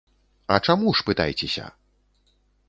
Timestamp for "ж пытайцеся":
0.99-1.67